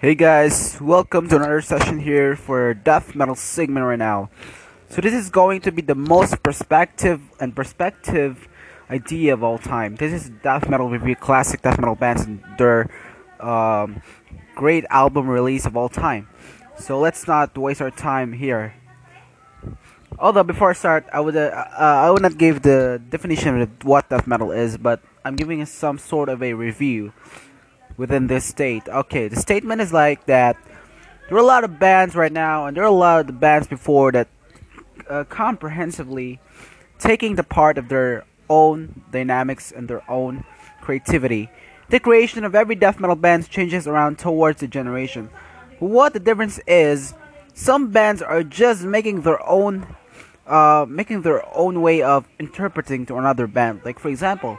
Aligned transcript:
Hey 0.00 0.14
guys, 0.14 0.78
welcome 0.80 1.26
to 1.26 1.34
another 1.34 1.60
session 1.60 1.98
here 1.98 2.36
for 2.36 2.72
Death 2.72 3.16
Metal 3.16 3.34
segment 3.34 3.84
right 3.84 3.98
now. 3.98 4.30
So 4.90 5.02
this 5.02 5.12
is 5.12 5.28
going 5.28 5.60
to 5.62 5.72
be 5.72 5.82
the 5.82 5.96
most 5.96 6.40
perspective 6.40 7.20
and 7.40 7.50
perspective 7.50 8.46
idea 8.88 9.34
of 9.34 9.42
all 9.42 9.58
time. 9.58 9.96
This 9.96 10.12
is 10.12 10.30
Death 10.30 10.68
Metal 10.68 10.88
review, 10.88 11.16
classic 11.16 11.62
Death 11.62 11.80
Metal 11.80 11.96
bands 11.96 12.22
and 12.22 12.40
their 12.58 12.88
um, 13.40 14.00
great 14.54 14.84
album 14.88 15.26
release 15.26 15.66
of 15.66 15.76
all 15.76 15.88
time. 15.88 16.28
So 16.78 17.00
let's 17.00 17.26
not 17.26 17.58
waste 17.58 17.82
our 17.82 17.90
time 17.90 18.34
here. 18.34 18.74
Although 20.16 20.44
before 20.44 20.70
I 20.70 20.74
start, 20.74 21.06
I 21.12 21.18
would 21.18 21.34
uh, 21.34 21.50
uh, 21.50 22.06
I 22.06 22.10
would 22.12 22.22
not 22.22 22.38
give 22.38 22.62
the 22.62 23.02
definition 23.08 23.60
of 23.60 23.68
what 23.82 24.08
death 24.08 24.28
metal 24.28 24.52
is, 24.52 24.78
but 24.78 25.02
I'm 25.24 25.34
giving 25.34 25.66
some 25.66 25.98
sort 25.98 26.28
of 26.28 26.40
a 26.40 26.54
review 26.54 27.12
within 27.98 28.28
this 28.28 28.46
state. 28.46 28.88
Okay, 28.88 29.28
the 29.28 29.36
statement 29.36 29.82
is 29.82 29.92
like 29.92 30.24
that. 30.24 30.56
There 31.28 31.36
are 31.36 31.40
a 31.40 31.44
lot 31.44 31.64
of 31.64 31.78
bands 31.78 32.14
right 32.14 32.32
now, 32.32 32.64
and 32.64 32.74
there 32.74 32.84
are 32.84 32.86
a 32.86 32.90
lot 32.90 33.20
of 33.20 33.26
the 33.26 33.34
bands 33.34 33.68
before 33.68 34.12
that 34.12 34.28
uh, 35.10 35.24
comprehensively 35.24 36.40
taking 36.98 37.34
the 37.34 37.44
part 37.44 37.76
of 37.76 37.90
their 37.90 38.24
own 38.48 39.02
dynamics 39.10 39.70
and 39.70 39.88
their 39.88 40.08
own 40.10 40.44
creativity. 40.80 41.50
The 41.90 42.00
creation 42.00 42.44
of 42.44 42.54
every 42.54 42.76
death 42.76 42.98
metal 42.98 43.16
band 43.16 43.50
changes 43.50 43.86
around 43.86 44.18
towards 44.18 44.60
the 44.60 44.68
generation. 44.68 45.28
What 45.78 46.12
the 46.12 46.20
difference 46.20 46.58
is, 46.66 47.14
some 47.52 47.90
bands 47.90 48.22
are 48.22 48.42
just 48.42 48.84
making 48.84 49.22
their 49.22 49.44
own 49.46 49.86
uh, 50.46 50.86
making 50.88 51.20
their 51.22 51.44
own 51.54 51.82
way 51.82 52.00
of 52.00 52.26
interpreting 52.38 53.04
to 53.04 53.16
another 53.16 53.46
band. 53.46 53.82
Like 53.84 53.98
for 53.98 54.08
example, 54.08 54.58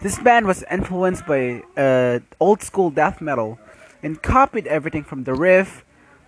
this 0.00 0.18
band 0.18 0.46
was 0.46 0.64
influenced 0.70 1.26
by 1.26 1.62
uh, 1.76 2.20
old 2.40 2.62
school 2.62 2.90
death 2.90 3.20
metal 3.20 3.58
and 4.02 4.22
copied 4.22 4.66
everything 4.66 5.04
from 5.04 5.24
the 5.24 5.34
riff 5.34 5.84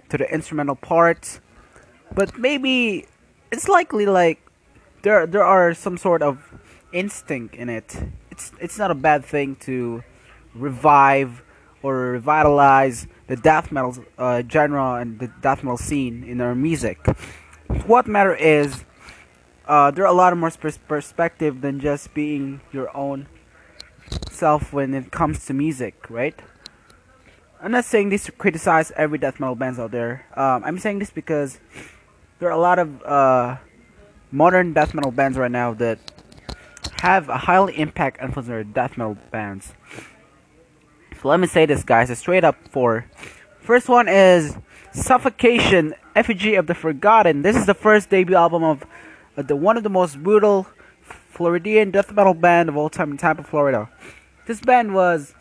to 0.09 0.16
the 0.16 0.33
instrumental 0.33 0.77
parts. 0.77 1.41
But 2.15 2.38
maybe 2.38 3.07
it's 3.52 3.68
likely 3.68 4.07
like 4.07 4.40
there 5.02 5.27
there 5.27 5.45
are 5.45 5.74
some 5.74 5.99
sort 5.99 6.23
of 6.23 6.55
instinct 6.93 7.55
in 7.55 7.68
it. 7.68 7.96
It's 8.30 8.52
it's 8.60 8.79
not 8.79 8.90
a 8.90 8.95
bad 8.95 9.24
thing 9.24 9.57
to 9.66 10.02
revive 10.55 11.43
or 11.83 12.12
revitalize 12.12 13.07
the 13.27 13.37
death 13.37 13.71
metal 13.71 14.05
uh, 14.18 14.43
genre 14.51 14.95
and 14.95 15.18
the 15.18 15.29
death 15.43 15.62
metal 15.62 15.77
scene 15.77 16.24
in 16.24 16.40
our 16.40 16.55
music. 16.55 16.99
What 17.87 18.07
matter 18.07 18.35
is 18.35 18.85
uh, 19.68 19.90
there 19.90 20.05
are 20.05 20.12
a 20.12 20.16
lot 20.16 20.37
more 20.37 20.51
pers- 20.51 20.79
perspective 20.79 21.60
than 21.60 21.80
just 21.80 22.15
being 22.15 22.60
your 22.73 22.95
own 22.96 23.27
self 24.30 24.73
when 24.73 24.95
it 24.95 25.10
comes 25.10 25.46
to 25.46 25.54
music, 25.54 26.10
right? 26.10 26.38
I'm 27.60 27.73
not 27.73 27.85
saying 27.85 28.10
this 28.10 28.24
to 28.24 28.32
criticize 28.32 28.93
every 28.96 29.18
death 29.18 29.40
metal 29.40 29.54
bands 29.54 29.79
out 29.79 29.90
there. 29.90 30.26
Um, 30.37 30.62
I'm 30.65 30.79
saying 30.79 30.99
this 30.99 31.10
because 31.10 31.59
there 32.38 32.49
are 32.49 32.52
a 32.52 32.59
lot 32.59 32.79
of 32.79 33.02
uh, 33.02 33.57
modern 34.30 34.73
death 34.73 34.95
metal 34.95 35.10
bands 35.10 35.38
right 35.38 35.51
now 35.51 35.73
that 35.74 35.99
have 37.01 37.29
a 37.29 37.38
highly 37.38 37.79
impact 37.79 38.23
influence 38.23 38.51
on 38.51 38.73
death 38.73 38.96
metal 38.99 39.16
bands. 39.30 39.73
So 41.21 41.29
let 41.29 41.40
me 41.40 41.46
say 41.46 41.66
this, 41.66 41.82
guys, 41.82 42.10
It's 42.10 42.21
straight 42.21 42.45
up 42.45 42.57
for. 42.68 43.07
First 43.60 43.88
one 43.88 44.07
is 44.09 44.57
Suffocation, 44.93 45.95
Effigy 46.15 46.54
of 46.54 46.66
the 46.66 46.74
Forgotten. 46.74 47.43
This 47.43 47.57
is 47.57 47.66
the 47.66 47.74
first 47.74 48.10
debut 48.10 48.37
album 48.37 48.62
of 48.62 48.84
uh, 49.37 49.43
the 49.43 49.57
one 49.57 49.77
of 49.77 49.82
the 49.82 49.90
most 49.90 50.23
brutal 50.23 50.66
Floridian 51.37 51.90
death 51.90 52.10
metal 52.12 52.32
band 52.32 52.70
of 52.70 52.79
all 52.79 52.88
time 52.88 53.10
in 53.10 53.18
Tampa, 53.18 53.42
Florida. 53.42 53.90
This 54.46 54.59
band 54.62 54.95
was 54.95 55.34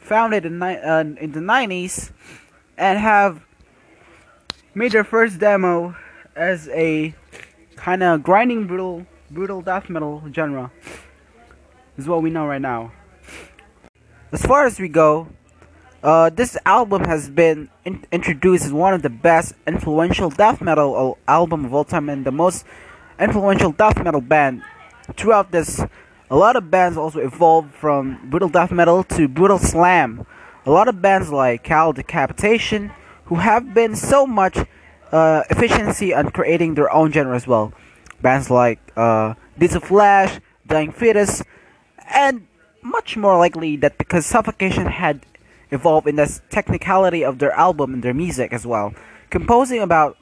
founded 0.00 0.44
in, 0.44 0.60
uh, 0.60 1.04
in 1.20 1.30
the 1.30 1.38
90s 1.38 2.10
and 2.76 2.98
have 2.98 3.40
made 4.74 4.90
their 4.90 5.04
first 5.04 5.38
demo 5.38 5.94
as 6.34 6.68
a 6.70 7.14
kind 7.76 8.02
of 8.02 8.24
grinding 8.24 8.66
brutal 8.66 9.06
brutal 9.30 9.62
death 9.62 9.88
metal 9.88 10.24
genre 10.32 10.72
is 11.96 12.08
what 12.08 12.22
we 12.22 12.30
know 12.30 12.46
right 12.46 12.62
now 12.62 12.90
as 14.32 14.42
far 14.42 14.66
as 14.66 14.80
we 14.80 14.88
go 14.88 15.28
uh, 16.02 16.30
this 16.30 16.56
album 16.64 17.04
has 17.04 17.28
been 17.28 17.68
in- 17.84 18.04
introduced 18.10 18.64
as 18.64 18.72
one 18.72 18.94
of 18.94 19.02
the 19.02 19.10
best 19.10 19.52
influential 19.66 20.30
death 20.30 20.60
metal 20.60 21.18
album 21.28 21.64
of 21.64 21.74
all 21.74 21.84
time 21.84 22.08
and 22.08 22.24
the 22.24 22.32
most 22.32 22.64
influential 23.20 23.70
death 23.70 24.02
metal 24.02 24.20
band 24.20 24.62
throughout 25.16 25.50
this 25.50 25.80
a 26.30 26.36
lot 26.36 26.56
of 26.56 26.70
bands 26.70 26.98
also 26.98 27.20
evolved 27.20 27.74
from 27.74 28.20
brutal 28.28 28.50
death 28.50 28.70
metal 28.70 29.02
to 29.02 29.28
brutal 29.28 29.58
slam. 29.58 30.26
A 30.66 30.70
lot 30.70 30.86
of 30.86 31.00
bands 31.00 31.30
like 31.30 31.64
Cattle 31.64 31.94
Decapitation 31.94 32.92
who 33.26 33.36
have 33.36 33.72
been 33.72 33.96
so 33.96 34.26
much 34.26 34.58
uh, 35.10 35.42
efficiency 35.48 36.12
on 36.12 36.30
creating 36.30 36.74
their 36.74 36.92
own 36.92 37.12
genre 37.12 37.34
as 37.34 37.46
well. 37.46 37.72
Bands 38.20 38.50
like 38.50 38.78
uh, 38.96 39.34
of 39.60 39.82
Flesh 39.84 40.40
Dying 40.66 40.92
Fetus 40.92 41.42
and 42.14 42.46
much 42.82 43.16
more 43.16 43.38
likely 43.38 43.76
that 43.76 43.96
because 43.96 44.26
Suffocation 44.26 44.86
had 44.86 45.24
evolved 45.70 46.06
in 46.06 46.16
the 46.16 46.40
technicality 46.50 47.24
of 47.24 47.38
their 47.38 47.52
album 47.52 47.94
and 47.94 48.02
their 48.02 48.14
music 48.14 48.52
as 48.52 48.66
well. 48.66 48.94
Composing 49.30 49.80
about 49.80 50.18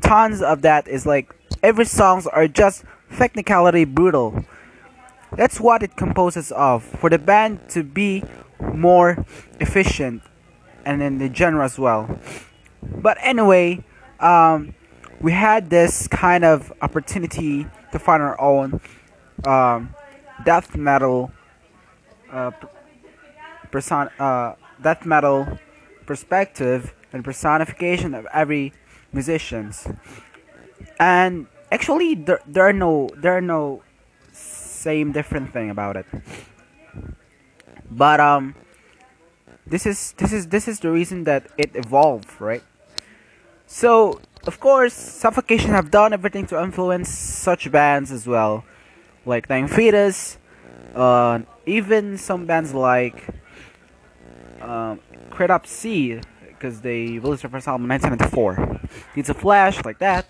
tons 0.00 0.42
of 0.42 0.62
that 0.62 0.88
is 0.88 1.06
like 1.06 1.34
every 1.62 1.84
songs 1.84 2.26
are 2.26 2.48
just 2.48 2.84
technicality 3.16 3.84
brutal. 3.84 4.44
That's 5.32 5.60
what 5.60 5.82
it 5.82 5.96
composes 5.96 6.52
of. 6.52 6.82
For 6.82 7.10
the 7.10 7.18
band 7.18 7.68
to 7.70 7.82
be 7.82 8.22
more 8.72 9.24
efficient 9.60 10.22
and 10.84 11.02
in 11.02 11.18
the 11.18 11.32
genre 11.32 11.64
as 11.64 11.78
well. 11.78 12.18
But 12.82 13.18
anyway, 13.20 13.84
um, 14.20 14.74
we 15.20 15.32
had 15.32 15.70
this 15.70 16.06
kind 16.08 16.44
of 16.44 16.72
opportunity 16.80 17.66
to 17.92 17.98
find 17.98 18.22
our 18.22 18.40
own 18.40 18.80
um, 19.46 19.94
death 20.44 20.76
metal 20.76 21.32
uh, 22.30 22.50
person 23.70 24.08
uh, 24.18 24.54
death 24.82 25.04
metal 25.04 25.58
perspective 26.06 26.94
and 27.12 27.24
personification 27.24 28.14
of 28.14 28.26
every 28.32 28.72
musicians 29.12 29.88
and 31.00 31.46
actually 31.70 32.14
there, 32.14 32.40
there 32.46 32.64
are 32.64 32.72
no 32.72 33.08
there 33.16 33.36
are 33.36 33.40
no 33.40 33.82
same 34.32 35.12
different 35.12 35.52
thing 35.52 35.70
about 35.70 35.96
it. 35.96 36.06
But 37.90 38.20
um 38.20 38.54
this 39.66 39.86
is 39.86 40.12
this 40.18 40.32
is 40.32 40.48
this 40.48 40.68
is 40.68 40.80
the 40.80 40.90
reason 40.90 41.24
that 41.24 41.46
it 41.58 41.74
evolved 41.74 42.40
right? 42.40 42.62
So 43.66 44.20
of 44.46 44.60
course 44.60 44.94
suffocation 44.94 45.70
have 45.70 45.90
done 45.90 46.12
everything 46.12 46.46
to 46.46 46.62
influence 46.62 47.08
such 47.08 47.70
bands 47.70 48.12
as 48.12 48.26
well 48.26 48.64
like 49.24 49.48
Dying 49.48 49.66
Fetus 49.66 50.38
uh, 50.94 51.40
even 51.66 52.16
some 52.16 52.46
bands 52.46 52.72
like 52.72 53.26
um, 54.62 55.00
Cryptopsy 55.30 56.22
because 56.48 56.80
they 56.80 57.18
released 57.18 57.42
their 57.42 57.50
first 57.50 57.66
album 57.66 57.90
in 57.90 58.00
1994 58.00 58.80
Deeds 59.14 59.28
a 59.28 59.34
flash 59.34 59.84
like 59.84 59.98
that 59.98 60.26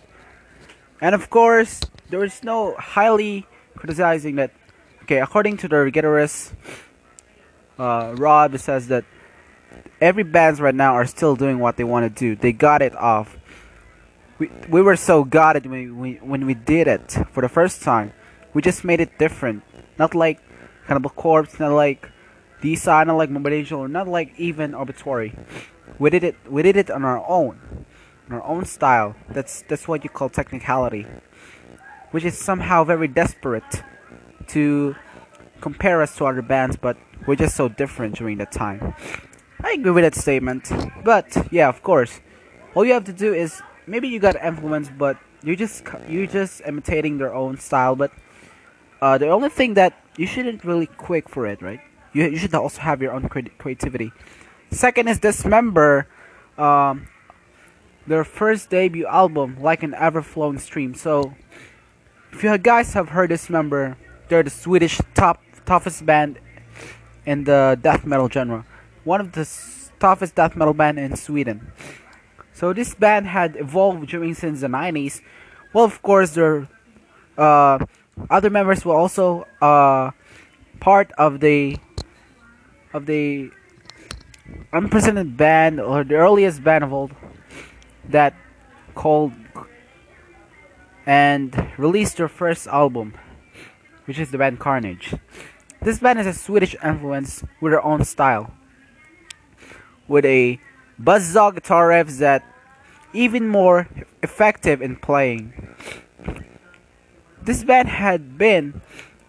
and 1.01 1.15
of 1.15 1.31
course, 1.31 1.81
there 2.11 2.23
is 2.25 2.43
no 2.43 2.75
highly 2.79 3.47
criticizing 3.77 4.37
that. 4.37 4.53
Okay, 5.03 5.21
according 5.21 5.57
to 5.59 5.69
the 5.69 5.77
guitarist 5.95 6.53
uh, 7.79 8.15
Rob, 8.17 8.59
says 8.59 8.89
that 8.89 9.05
every 10.01 10.25
bands 10.25 10.61
right 10.61 10.75
now 10.75 10.95
are 10.95 11.07
still 11.07 11.37
doing 11.37 11.59
what 11.59 11.77
they 11.77 11.85
want 11.85 12.05
to 12.05 12.11
do. 12.11 12.35
They 12.35 12.53
got 12.53 12.83
it 12.83 12.95
off. 12.97 13.37
We 14.39 14.51
we 14.69 14.83
were 14.83 14.97
so 14.97 15.25
got 15.25 15.57
it 15.57 15.67
when 15.67 15.99
we 15.99 16.15
when 16.17 16.47
we 16.47 16.55
did 16.55 16.89
it 16.89 17.17
for 17.33 17.41
the 17.41 17.49
first 17.49 17.83
time. 17.83 18.13
We 18.53 18.63
just 18.63 18.85
made 18.85 19.01
it 19.01 19.19
different. 19.19 19.63
Not 19.99 20.15
like 20.15 20.41
Cannibal 20.87 21.11
Corpse, 21.11 21.61
not 21.61 21.73
like 21.73 22.11
Deicide, 22.63 23.07
not 23.07 23.17
like 23.17 23.31
Morbid 23.31 23.53
Angel, 23.53 23.87
not 23.89 24.09
like 24.09 24.35
even 24.39 24.75
Obituary. 24.75 25.35
We 25.99 26.11
did 26.11 26.25
it. 26.25 26.37
We 26.49 26.63
did 26.63 26.77
it 26.77 26.91
on 26.91 27.05
our 27.05 27.25
own 27.27 27.87
in 28.27 28.35
our 28.35 28.45
own 28.45 28.65
style. 28.65 29.15
That's 29.29 29.63
that's 29.69 29.87
what 29.89 30.05
you 30.05 30.11
call 30.11 30.29
technicality, 30.29 31.07
which 32.11 32.25
is 32.25 32.37
somehow 32.37 32.85
very 32.85 33.09
desperate 33.09 33.83
to 34.49 34.95
compare 35.61 36.03
us 36.03 36.17
to 36.17 36.27
other 36.27 36.43
bands, 36.43 36.77
but 36.77 36.97
we're 37.27 37.37
just 37.37 37.57
so 37.57 37.69
different 37.69 38.17
during 38.17 38.39
that 38.39 38.53
time. 38.53 38.95
I 39.63 39.73
agree 39.73 39.93
with 39.93 40.05
that 40.05 40.15
statement, 40.15 40.71
but 41.03 41.37
yeah, 41.51 41.69
of 41.69 41.83
course, 41.83 42.21
all 42.75 42.85
you 42.85 42.93
have 42.93 43.05
to 43.05 43.13
do 43.13 43.35
is 43.35 43.63
maybe 43.87 44.09
you 44.09 44.19
got 44.19 44.37
influence, 44.43 44.91
but 44.97 45.17
you 45.43 45.57
just 45.57 45.85
you 46.09 46.27
just 46.27 46.63
imitating 46.67 47.19
their 47.19 47.35
own 47.35 47.59
style. 47.59 47.97
But 47.97 48.13
uh, 49.01 49.19
the 49.19 49.29
only 49.29 49.49
thing 49.49 49.75
that 49.75 49.95
you 50.17 50.27
shouldn't 50.27 50.65
really 50.65 50.87
quick 50.87 51.29
for 51.29 51.47
it, 51.47 51.63
right? 51.63 51.81
You 52.13 52.29
you 52.29 52.37
should 52.37 52.55
also 52.55 52.81
have 52.81 53.03
your 53.03 53.13
own 53.13 53.29
creativity. 53.29 54.13
Second 54.71 55.09
is 55.09 55.19
dismember. 55.19 56.07
Um, 56.59 57.09
their 58.07 58.25
first 58.25 58.71
debut 58.71 59.07
album, 59.07 59.57
Like 59.61 59.83
an 59.83 59.95
Ever 59.95 60.23
Flowing 60.23 60.59
Stream. 60.59 60.95
So, 60.95 61.35
if 62.33 62.43
you 62.43 62.57
guys 62.59 62.95
have 62.95 63.11
heard 63.11 63.31
Dismember, 63.31 63.97
they're 64.29 64.43
the 64.43 64.51
Swedish 64.51 65.01
top 65.15 65.43
toughest 65.65 66.07
band 66.07 66.39
in 67.25 67.45
the 67.45 67.79
death 67.81 68.07
metal 68.07 68.29
genre. 68.29 68.65
One 69.05 69.21
of 69.21 69.33
the 69.33 69.49
toughest 69.99 70.35
death 70.35 70.57
metal 70.57 70.75
band 70.75 70.99
in 70.99 71.17
Sweden. 71.17 71.73
So 72.53 72.73
this 72.73 72.95
band 72.95 73.27
had 73.27 73.57
evolved 73.57 74.09
during 74.09 74.35
since 74.35 74.61
the 74.61 74.69
90s. 74.69 75.21
Well, 75.73 75.85
of 75.85 76.01
course, 76.03 76.31
their 76.31 76.69
uh, 77.37 77.85
other 78.31 78.49
members 78.49 78.85
were 78.85 78.95
also 78.95 79.47
uh, 79.61 80.13
part 80.81 81.13
of 81.19 81.41
the 81.41 81.77
of 82.95 83.05
the 83.05 83.51
unprecedented 84.73 85.37
band 85.37 85.81
or 85.81 86.03
the 86.03 86.15
earliest 86.15 86.65
band 86.65 86.85
of 86.85 86.93
all 86.93 87.11
that 88.11 88.35
called 88.95 89.33
and 91.07 91.71
released 91.79 92.17
their 92.17 92.29
first 92.29 92.67
album, 92.67 93.15
which 94.07 94.19
is 94.19 94.31
the 94.31 94.39
band 94.39 94.59
Carnage. 94.59 95.15
This 95.81 96.01
band 96.01 96.19
has 96.19 96.27
a 96.27 96.33
Swedish 96.33 96.75
influence 96.83 97.45
with 97.61 97.73
their 97.73 97.85
own 97.85 98.05
style, 98.05 98.53
with 100.09 100.25
a 100.25 100.59
buzzsaw 101.01 101.55
guitar 101.55 101.91
riffs 101.91 102.19
that 102.19 102.43
even 103.13 103.49
more 103.49 103.89
effective 104.23 104.83
in 104.83 104.97
playing. 104.97 105.75
This 107.41 107.63
band 107.63 107.89
had 107.89 108.37
been 108.37 108.83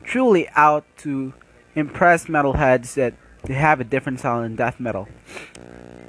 truly 0.04 0.50
out 0.56 0.86
to 0.98 1.34
impress 1.76 2.26
metalheads 2.26 2.96
that 2.96 3.14
they 3.44 3.54
have 3.54 3.80
a 3.80 3.84
different 3.84 4.20
style 4.20 4.42
in 4.42 4.56
death 4.56 4.80
metal. 4.80 5.08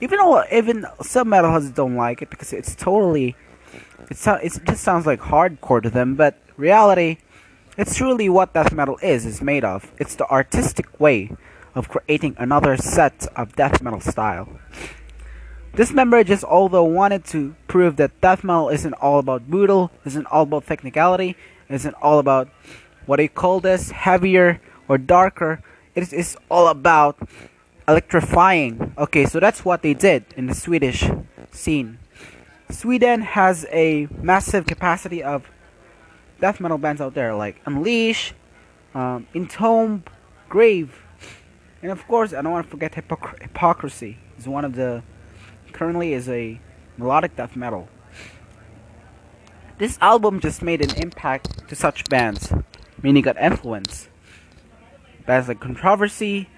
Even 0.00 0.18
though 0.18 0.44
even 0.52 0.86
some 1.02 1.28
metalheads 1.28 1.74
don't 1.74 1.96
like 1.96 2.22
it 2.22 2.30
because 2.30 2.52
it's 2.52 2.74
totally 2.74 3.36
it's 4.10 4.26
it 4.26 4.60
just 4.64 4.82
sounds 4.82 5.06
like 5.06 5.20
hardcore 5.20 5.82
to 5.82 5.90
them, 5.90 6.14
but 6.14 6.38
reality 6.56 7.18
it's 7.78 7.94
truly 7.94 8.28
what 8.28 8.54
death 8.54 8.72
metal 8.72 8.98
is, 9.02 9.24
is 9.24 9.40
made 9.40 9.62
of. 9.62 9.92
It's 9.98 10.16
the 10.16 10.28
artistic 10.28 10.98
way 10.98 11.30
of 11.76 11.88
creating 11.88 12.34
another 12.36 12.76
set 12.76 13.28
of 13.36 13.54
death 13.54 13.80
metal 13.80 14.00
style. 14.00 14.58
Dismember 15.76 16.24
just 16.24 16.42
although 16.42 16.82
wanted 16.82 17.24
to 17.26 17.54
prove 17.68 17.94
that 17.96 18.20
death 18.20 18.42
metal 18.42 18.68
isn't 18.68 18.94
all 18.94 19.20
about 19.20 19.48
brutal, 19.48 19.92
isn't 20.04 20.26
all 20.26 20.42
about 20.42 20.66
technicality, 20.66 21.36
isn't 21.68 21.94
all 22.02 22.18
about 22.18 22.48
what 23.06 23.18
they 23.18 23.28
call 23.28 23.60
this 23.60 23.92
heavier 23.92 24.60
or 24.88 24.98
darker. 24.98 25.62
It 25.94 26.12
is 26.12 26.36
all 26.50 26.66
about 26.66 27.16
electrifying. 27.88 28.94
Okay, 28.98 29.24
so 29.24 29.40
that's 29.40 29.64
what 29.64 29.82
they 29.82 29.94
did 29.94 30.24
in 30.36 30.46
the 30.46 30.54
Swedish 30.54 31.08
scene. 31.50 31.98
Sweden 32.70 33.22
has 33.22 33.66
a 33.72 34.06
massive 34.20 34.66
capacity 34.66 35.22
of 35.22 35.50
death 36.38 36.60
metal 36.60 36.76
bands 36.76 37.00
out 37.00 37.14
there 37.14 37.34
like 37.34 37.60
Unleash, 37.64 38.34
um, 38.94 39.26
Entomb, 39.34 40.04
Grave, 40.50 41.02
and 41.82 41.90
of 41.90 42.06
course 42.06 42.34
I 42.34 42.42
don't 42.42 42.52
want 42.52 42.66
to 42.66 42.70
forget 42.70 42.92
Hypocr- 42.92 43.40
Hypocrisy. 43.42 44.18
is 44.38 44.46
one 44.46 44.64
of 44.66 44.74
the 44.74 45.02
currently 45.72 46.12
is 46.12 46.28
a 46.28 46.60
melodic 46.98 47.36
death 47.36 47.56
metal. 47.56 47.88
This 49.78 49.96
album 50.00 50.40
just 50.40 50.60
made 50.60 50.82
an 50.82 50.94
impact 50.96 51.68
to 51.68 51.74
such 51.74 52.04
bands, 52.06 52.52
meaning 53.02 53.22
got 53.22 53.38
influence. 53.38 54.08
Bands 55.24 55.48
like 55.48 55.60
Controversy. 55.60 56.48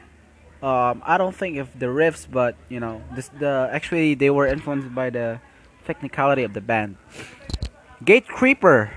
Um, 0.62 1.02
I 1.06 1.16
don't 1.16 1.34
think 1.34 1.56
if 1.56 1.72
the 1.78 1.86
riffs, 1.86 2.26
but 2.30 2.54
you 2.68 2.80
know, 2.80 3.02
this 3.14 3.28
the 3.28 3.68
actually 3.72 4.14
they 4.14 4.28
were 4.28 4.46
influenced 4.46 4.94
by 4.94 5.08
the 5.08 5.40
technicality 5.86 6.42
of 6.42 6.52
the 6.52 6.60
band. 6.60 6.96
Gatecreeper, 8.04 8.90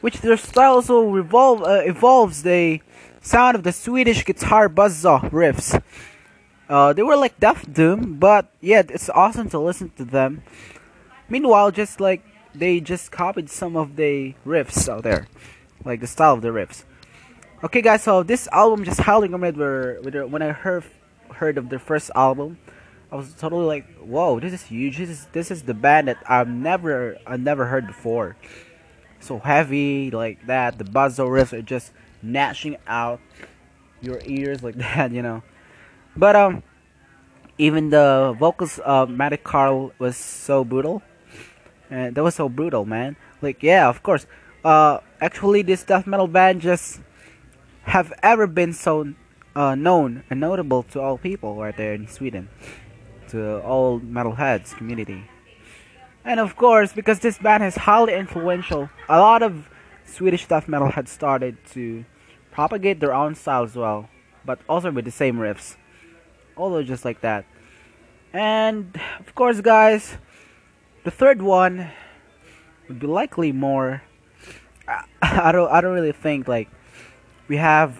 which 0.00 0.20
their 0.20 0.36
style 0.36 0.74
also 0.74 1.02
revolve, 1.08 1.62
uh, 1.62 1.82
evolves 1.84 2.42
the 2.42 2.80
sound 3.20 3.56
of 3.56 3.62
the 3.62 3.72
Swedish 3.72 4.24
guitar 4.24 4.68
buzzsaw 4.68 5.20
riffs. 5.30 5.82
Uh, 6.68 6.92
they 6.92 7.02
were 7.02 7.16
like 7.16 7.38
Death 7.38 7.70
Doom, 7.70 8.18
but 8.18 8.46
yeah, 8.60 8.82
it's 8.88 9.10
awesome 9.10 9.50
to 9.50 9.58
listen 9.58 9.90
to 9.96 10.04
them. 10.04 10.42
Meanwhile, 11.28 11.72
just 11.72 12.00
like 12.00 12.22
they 12.54 12.80
just 12.80 13.12
copied 13.12 13.50
some 13.50 13.76
of 13.76 13.96
the 13.96 14.34
riffs 14.46 14.88
out 14.88 15.02
there, 15.02 15.28
like 15.84 16.00
the 16.00 16.06
style 16.06 16.34
of 16.34 16.42
the 16.42 16.48
riffs. 16.48 16.84
Okay, 17.62 17.82
guys, 17.82 18.02
so 18.02 18.22
this 18.22 18.48
album 18.52 18.86
just 18.86 19.00
howling 19.00 19.32
highly 19.32 19.50
recommended. 19.50 20.32
When 20.32 20.40
I 20.40 20.52
heard 20.52 20.84
heard 21.30 21.58
of 21.58 21.68
their 21.68 21.78
first 21.78 22.10
album, 22.14 22.56
I 23.12 23.16
was 23.16 23.34
totally 23.34 23.66
like, 23.66 23.84
"Whoa, 24.00 24.40
this 24.40 24.54
is 24.54 24.62
huge! 24.62 24.96
This 24.96 25.10
is 25.10 25.26
this 25.32 25.50
is 25.50 25.64
the 25.64 25.74
band 25.74 26.08
that 26.08 26.16
I've 26.24 26.48
never 26.48 27.18
I 27.26 27.36
never 27.36 27.66
heard 27.66 27.86
before." 27.86 28.36
so 29.20 29.38
heavy 29.38 30.10
like 30.10 30.46
that. 30.46 30.78
The 30.78 30.84
buzzer 30.84 31.24
riffs 31.24 31.52
are 31.52 31.60
just 31.60 31.92
gnashing 32.22 32.78
out 32.86 33.20
your 34.00 34.20
ears 34.24 34.62
like 34.62 34.74
that, 34.96 35.12
you 35.12 35.20
know. 35.20 35.42
But 36.16 36.36
um, 36.36 36.62
even 37.58 37.90
the 37.90 38.34
vocals 38.38 38.78
of 38.78 39.10
Matti 39.10 39.36
Kärki 39.36 39.92
was 39.98 40.16
so 40.16 40.64
brutal, 40.64 41.02
and 41.90 42.14
that 42.14 42.24
was 42.24 42.36
so 42.36 42.48
brutal, 42.48 42.86
man. 42.86 43.16
Like 43.42 43.62
yeah, 43.62 43.86
of 43.86 44.02
course. 44.02 44.26
Uh, 44.64 45.00
actually, 45.20 45.60
this 45.60 45.84
death 45.84 46.06
metal 46.06 46.26
band 46.26 46.60
just 46.60 47.00
have 47.90 48.12
ever 48.22 48.46
been 48.46 48.72
so 48.72 49.14
uh, 49.56 49.74
known 49.74 50.22
and 50.30 50.38
notable 50.38 50.84
to 50.84 51.00
all 51.00 51.18
people 51.18 51.56
right 51.56 51.76
there 51.76 51.92
in 51.92 52.06
Sweden, 52.06 52.48
to 53.28 53.60
all 53.62 53.98
metalheads 53.98 54.76
community. 54.76 55.28
And 56.24 56.38
of 56.38 56.54
course, 56.54 56.92
because 56.92 57.18
this 57.18 57.38
band 57.38 57.64
is 57.64 57.74
highly 57.74 58.14
influential, 58.14 58.90
a 59.08 59.18
lot 59.18 59.42
of 59.42 59.68
Swedish 60.04 60.46
death 60.46 60.68
metal 60.68 60.90
had 60.92 61.08
started 61.08 61.56
to 61.72 62.04
propagate 62.52 63.00
their 63.00 63.12
own 63.12 63.34
style 63.34 63.64
as 63.64 63.74
well, 63.74 64.08
but 64.44 64.60
also 64.68 64.92
with 64.92 65.04
the 65.04 65.10
same 65.10 65.38
riffs. 65.38 65.76
Although 66.56 66.84
just 66.84 67.04
like 67.04 67.20
that. 67.22 67.44
And 68.32 69.00
of 69.18 69.34
course, 69.34 69.60
guys, 69.60 70.16
the 71.02 71.10
third 71.10 71.42
one 71.42 71.90
would 72.86 73.00
be 73.00 73.08
likely 73.08 73.50
more. 73.50 74.02
I 75.22 75.50
don't. 75.50 75.70
I 75.72 75.80
don't 75.80 75.94
really 75.94 76.12
think 76.12 76.46
like 76.46 76.68
we 77.50 77.56
have 77.56 77.98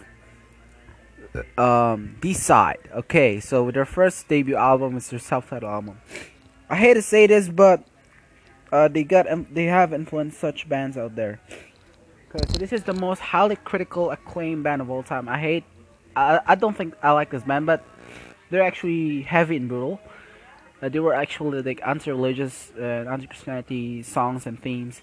um 1.59 2.17
Deicide. 2.23 2.83
Okay, 3.03 3.41
so 3.41 3.71
their 3.71 3.85
first 3.85 4.29
debut 4.29 4.57
album 4.57 4.97
is 4.97 5.11
their 5.11 5.19
self-titled 5.19 5.71
album. 5.71 5.99
I 6.71 6.77
hate 6.77 6.95
to 6.95 7.03
say 7.03 7.27
this, 7.27 7.49
but 7.49 7.83
uh, 8.71 8.87
they 8.87 9.03
got 9.03 9.31
um, 9.31 9.47
they 9.51 9.65
have 9.65 9.93
influenced 9.93 10.39
such 10.39 10.69
bands 10.69 10.97
out 10.97 11.17
there. 11.17 11.41
This 12.63 12.73
is 12.73 12.85
the 12.85 12.95
most 12.95 13.19
highly 13.19 13.57
critical 13.57 14.13
acclaimed 14.13 14.63
band 14.63 14.81
of 14.81 14.89
all 14.89 15.03
time. 15.03 15.29
I 15.29 15.39
hate, 15.41 15.65
I, 16.15 16.39
I 16.47 16.55
don't 16.55 16.77
think 16.77 16.95
I 17.03 17.11
like 17.11 17.31
this 17.31 17.43
band, 17.43 17.67
but 17.67 17.85
they're 18.51 18.63
actually 18.63 19.23
heavy 19.23 19.57
and 19.57 19.69
brutal. 19.69 19.99
Uh, 20.81 20.89
they 20.89 21.01
were 21.01 21.13
actually 21.13 21.61
like 21.63 21.81
anti-religious, 21.85 22.71
uh, 22.79 23.11
anti-Christianity 23.11 24.05
songs 24.05 24.47
and 24.47 24.63
themes. 24.63 25.03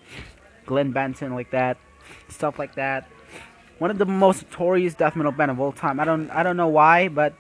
Glenn 0.66 0.94
Benton 0.94 1.36
like 1.36 1.52
that, 1.52 1.76
stuff 2.30 2.58
like 2.58 2.76
that. 2.76 3.10
One 3.80 3.92
of 3.92 3.98
the 3.98 4.06
most 4.06 4.44
notorious 4.44 4.96
death 4.96 5.16
metal 5.16 5.32
band 5.32 5.52
of 5.52 5.60
all 5.60 5.72
time. 5.72 6.00
I 6.00 6.06
don't 6.06 6.30
I 6.32 6.44
don't 6.44 6.58
know 6.58 6.68
why, 6.68 7.10
but 7.10 7.34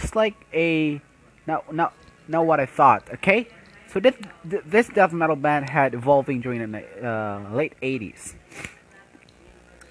just 0.00 0.16
like 0.16 0.34
a 0.52 1.00
not 1.46 1.72
not 1.72 1.94
not 2.26 2.46
what 2.46 2.60
I 2.60 2.66
thought. 2.66 3.08
Okay. 3.14 3.48
So 3.88 4.00
this 4.00 4.14
this 4.44 4.88
death 4.88 5.12
metal 5.12 5.36
band 5.36 5.70
had 5.70 5.94
evolving 5.94 6.40
during 6.40 6.72
the 6.72 7.06
uh, 7.06 7.54
late 7.54 7.74
'80s. 7.82 8.34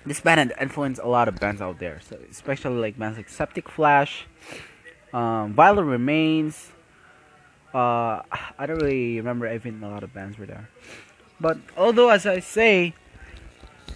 This 0.06 0.22
band 0.22 0.39
had 0.39 0.54
influenced 0.62 1.01
a 1.01 1.08
lot 1.08 1.27
of 1.27 1.36
bands 1.36 1.62
out 1.62 1.80
there, 1.80 2.00
so 2.01 2.18
especially 2.30 2.77
like 2.77 2.98
bands 2.98 3.18
like 3.18 3.27
Septic 3.27 3.68
Flesh, 3.68 4.25
um, 5.13 5.54
Violent 5.54 5.88
Remains. 5.88 6.72
Uh, 7.74 8.22
I 8.58 8.66
don't 8.66 8.77
really 8.77 9.18
remember 9.18 9.51
even 9.51 9.84
a 9.84 9.89
lot 9.89 10.04
of 10.04 10.13
bands 10.13 10.38
were 10.38 10.46
there, 10.46 10.70
but 11.42 11.58
although 11.75 12.10
as 12.10 12.25
I 12.25 12.39
say, 12.39 12.94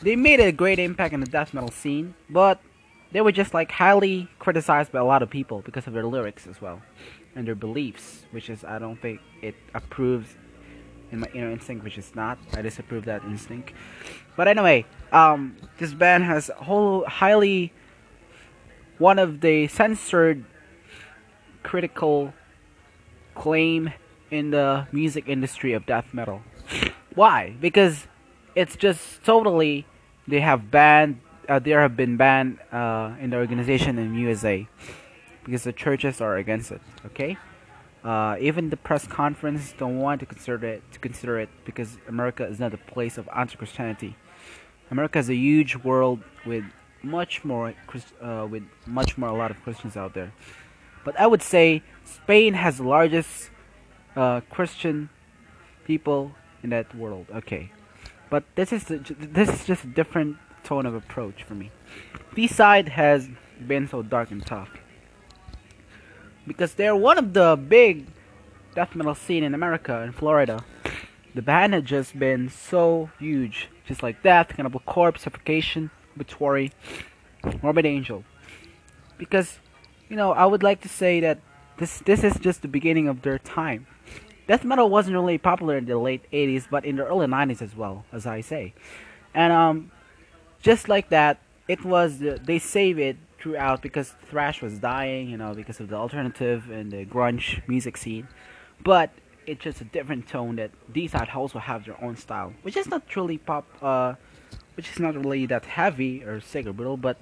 they 0.01 0.15
made 0.15 0.39
a 0.39 0.51
great 0.51 0.79
impact 0.79 1.13
in 1.13 1.19
the 1.19 1.25
death 1.27 1.53
metal 1.53 1.71
scene, 1.71 2.15
but 2.29 2.61
they 3.11 3.21
were 3.21 3.31
just 3.31 3.53
like 3.53 3.71
highly 3.71 4.29
criticized 4.39 4.91
by 4.91 4.99
a 4.99 5.05
lot 5.05 5.21
of 5.21 5.29
people 5.29 5.61
because 5.61 5.87
of 5.87 5.93
their 5.93 6.05
lyrics 6.05 6.47
as 6.47 6.61
well 6.61 6.81
and 7.35 7.47
their 7.47 7.55
beliefs, 7.55 8.25
which 8.31 8.49
is 8.49 8.63
I 8.63 8.79
don't 8.79 9.01
think 9.01 9.21
it 9.41 9.55
approves 9.73 10.35
in 11.11 11.19
my 11.19 11.27
inner 11.33 11.51
instinct, 11.51 11.83
which 11.83 11.97
is 11.97 12.15
not. 12.15 12.39
I 12.53 12.61
disapprove 12.61 13.05
that 13.05 13.23
instinct. 13.23 13.73
But 14.35 14.47
anyway, 14.47 14.85
um, 15.11 15.57
this 15.77 15.93
band 15.93 16.23
has 16.23 16.49
whole 16.55 17.05
highly 17.05 17.73
one 18.97 19.19
of 19.19 19.41
the 19.41 19.67
censored 19.67 20.45
critical 21.63 22.33
claim 23.35 23.93
in 24.29 24.51
the 24.51 24.87
music 24.91 25.27
industry 25.27 25.73
of 25.73 25.85
death 25.85 26.13
metal. 26.13 26.41
Why? 27.15 27.55
Because 27.59 28.07
it's 28.55 28.75
just 28.75 29.23
totally 29.23 29.85
they 30.31 30.39
have 30.39 30.71
banned. 30.71 31.19
Uh, 31.47 31.59
there 31.59 31.81
have 31.81 31.95
been 31.97 32.15
banned 32.15 32.57
uh, 32.71 33.13
in 33.19 33.29
the 33.31 33.37
organization 33.37 33.99
in 33.99 34.15
USA 34.15 34.67
because 35.43 35.63
the 35.63 35.73
churches 35.73 36.21
are 36.21 36.37
against 36.37 36.71
it. 36.71 36.81
Okay, 37.07 37.37
uh, 38.03 38.37
even 38.39 38.69
the 38.69 38.77
press 38.77 39.05
conference 39.05 39.73
don't 39.77 39.99
want 39.99 40.21
to 40.21 40.25
consider 40.25 40.65
it 40.65 40.81
to 40.93 40.99
consider 40.99 41.37
it 41.39 41.49
because 41.65 41.97
America 42.07 42.45
is 42.47 42.59
not 42.59 42.73
a 42.73 42.77
place 42.77 43.17
of 43.17 43.29
anti-Christianity. 43.35 44.15
America 44.89 45.19
is 45.19 45.29
a 45.29 45.35
huge 45.35 45.75
world 45.75 46.23
with 46.45 46.63
much 47.03 47.43
more 47.43 47.73
uh, 48.21 48.47
with 48.49 48.63
much 48.87 49.17
more 49.17 49.29
a 49.29 49.35
lot 49.35 49.51
of 49.51 49.61
Christians 49.63 49.97
out 49.97 50.13
there. 50.13 50.31
But 51.03 51.19
I 51.19 51.27
would 51.27 51.41
say 51.41 51.83
Spain 52.05 52.53
has 52.53 52.77
the 52.77 52.87
largest 52.87 53.49
uh, 54.15 54.41
Christian 54.49 55.09
people 55.83 56.31
in 56.63 56.69
that 56.69 56.95
world. 56.95 57.25
Okay, 57.35 57.71
but 58.31 58.43
this 58.55 58.73
is 58.73 58.85
this 58.85 59.49
is 59.49 59.65
just 59.65 59.83
a 59.83 59.87
different 59.87 60.37
tone 60.63 60.87
of 60.87 60.95
approach 60.95 61.43
for 61.43 61.53
me. 61.53 61.69
Deicide 62.33 62.87
has 62.87 63.29
been 63.67 63.87
so 63.87 64.01
dark 64.01 64.31
and 64.31 64.43
tough 64.43 64.69
because 66.47 66.73
they're 66.73 66.95
one 66.95 67.17
of 67.19 67.33
the 67.33 67.55
big 67.55 68.07
death 68.73 68.95
metal 68.95 69.13
scene 69.13 69.43
in 69.43 69.53
America 69.53 70.01
in 70.01 70.13
Florida. 70.13 70.63
The 71.35 71.41
band 71.41 71.73
had 71.73 71.85
just 71.85 72.17
been 72.17 72.49
so 72.49 73.09
huge, 73.19 73.69
just 73.85 74.01
like 74.01 74.23
Death, 74.23 74.49
Cannibal 74.55 74.81
Corpse, 74.81 75.21
Suffocation, 75.21 75.91
Obituary, 76.15 76.71
Morbid 77.61 77.85
Angel. 77.85 78.23
Because, 79.17 79.59
you 80.09 80.15
know, 80.17 80.31
I 80.33 80.45
would 80.45 80.63
like 80.63 80.81
to 80.81 80.89
say 80.89 81.19
that 81.21 81.39
this 81.77 81.99
this 81.99 82.23
is 82.23 82.37
just 82.39 82.61
the 82.61 82.67
beginning 82.67 83.07
of 83.07 83.21
their 83.21 83.39
time. 83.39 83.87
Death 84.51 84.65
metal 84.65 84.89
wasn't 84.89 85.13
really 85.13 85.37
popular 85.37 85.77
in 85.77 85.85
the 85.85 85.97
late 85.97 86.29
80s, 86.29 86.67
but 86.69 86.83
in 86.83 86.97
the 86.97 87.05
early 87.05 87.25
90s 87.25 87.61
as 87.61 87.73
well, 87.73 88.03
as 88.11 88.25
I 88.25 88.41
say. 88.41 88.73
And 89.33 89.53
um, 89.53 89.91
just 90.61 90.89
like 90.89 91.07
that, 91.07 91.39
it 91.69 91.85
was 91.85 92.19
they 92.19 92.59
save 92.59 92.99
it 92.99 93.15
throughout 93.39 93.81
because 93.81 94.13
thrash 94.29 94.61
was 94.61 94.77
dying, 94.77 95.29
you 95.29 95.37
know, 95.37 95.53
because 95.53 95.79
of 95.79 95.87
the 95.87 95.95
alternative 95.95 96.69
and 96.69 96.91
the 96.91 97.05
grunge 97.05 97.65
music 97.65 97.95
scene. 97.95 98.27
But 98.83 99.11
it's 99.47 99.63
just 99.63 99.79
a 99.79 99.85
different 99.85 100.27
tone 100.27 100.57
that 100.57 100.71
Deicide 100.91 101.33
also 101.33 101.59
have 101.59 101.85
their 101.85 102.03
own 102.03 102.17
style, 102.17 102.51
which 102.63 102.75
is 102.75 102.89
not 102.89 103.07
truly 103.07 103.37
pop, 103.37 103.65
uh, 103.81 104.15
which 104.75 104.91
is 104.91 104.99
not 104.99 105.15
really 105.15 105.45
that 105.45 105.63
heavy 105.63 106.25
or 106.25 106.41
sick 106.41 106.67
or 106.67 106.73
brutal, 106.73 106.97
but 106.97 107.15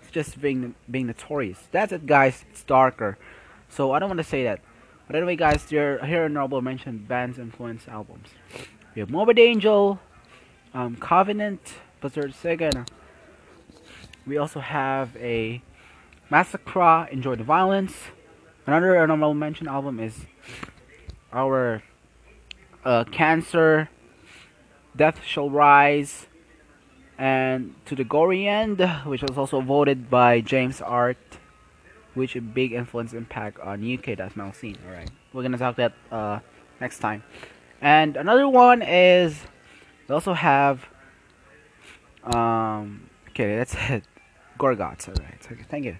it's 0.00 0.10
just 0.10 0.40
being 0.40 0.74
being 0.90 1.08
notorious. 1.08 1.68
That's 1.70 1.92
it, 1.92 2.06
guys. 2.06 2.46
It's 2.50 2.64
darker, 2.64 3.18
so 3.68 3.92
I 3.92 3.98
don't 3.98 4.08
want 4.08 4.24
to 4.24 4.24
say 4.24 4.44
that. 4.44 4.60
But 5.10 5.16
anyway, 5.16 5.34
guys, 5.34 5.68
here 5.68 5.98
in 6.04 6.36
honorable 6.36 6.62
mention 6.62 6.98
bands 6.98 7.36
influence 7.36 7.88
albums. 7.88 8.28
We 8.94 9.00
have 9.00 9.10
Morbid 9.10 9.40
Angel, 9.40 9.98
um, 10.72 10.94
Covenant, 10.94 11.74
Blizzard 12.00 12.32
Sega. 12.32 12.86
We 14.24 14.36
also 14.36 14.60
have 14.60 15.16
a 15.16 15.62
Massacre, 16.30 17.08
Enjoy 17.10 17.34
the 17.34 17.42
Violence. 17.42 17.92
Another 18.68 18.96
honorable 18.96 19.34
mention 19.34 19.66
album 19.66 19.98
is 19.98 20.26
our 21.32 21.82
uh, 22.84 23.02
Cancer, 23.10 23.88
Death 24.94 25.24
Shall 25.24 25.50
Rise, 25.50 26.28
and 27.18 27.74
To 27.86 27.96
the 27.96 28.04
Gory 28.04 28.46
End, 28.46 28.78
which 29.04 29.22
was 29.22 29.36
also 29.36 29.60
voted 29.60 30.08
by 30.08 30.40
James 30.40 30.80
Art, 30.80 31.39
which 32.14 32.36
a 32.36 32.40
big 32.40 32.72
influence 32.72 33.12
impact 33.12 33.58
on 33.60 33.82
UK 33.82 34.16
death 34.16 34.36
metal 34.36 34.52
scene. 34.52 34.76
Alright, 34.86 35.10
we're 35.32 35.42
gonna 35.42 35.58
talk 35.58 35.76
that 35.76 35.92
uh, 36.10 36.40
next 36.80 36.98
time. 36.98 37.22
And 37.80 38.16
another 38.16 38.48
one 38.48 38.82
is 38.82 39.40
we 40.08 40.14
also 40.14 40.34
have 40.34 40.86
um 42.24 43.08
okay 43.30 43.56
that's 43.56 43.74
it. 43.88 44.04
Gorguts 44.58 45.08
alright 45.08 45.40
okay 45.50 45.64
thank 45.70 45.86
you 45.86 45.96